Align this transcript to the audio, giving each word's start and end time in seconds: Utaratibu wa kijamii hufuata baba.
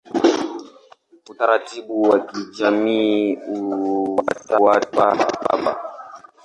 Utaratibu 1.31 2.01
wa 2.09 2.19
kijamii 2.19 3.35
hufuata 3.35 5.05
baba. 5.43 5.73